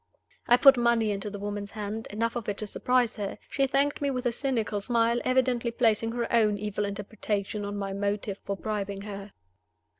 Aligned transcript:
I 0.47 0.57
put 0.57 0.77
money 0.77 1.11
into 1.11 1.29
the 1.29 1.37
woman's 1.37 1.69
hand, 1.69 2.07
enough 2.09 2.35
of 2.35 2.49
it 2.49 2.57
to 2.57 2.65
surprise 2.65 3.17
her. 3.17 3.37
She 3.51 3.67
thanked 3.67 4.01
me 4.01 4.09
with 4.09 4.25
a 4.25 4.31
cynical 4.31 4.81
smile, 4.81 5.21
evidently 5.23 5.69
placing 5.69 6.13
her 6.13 6.25
own 6.33 6.57
evil 6.57 6.85
interpretation 6.85 7.63
on 7.63 7.77
my 7.77 7.93
motive 7.93 8.39
for 8.43 8.57
bribing 8.57 9.01
her. 9.01 9.33